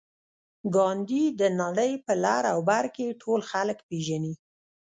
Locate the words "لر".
2.23-2.43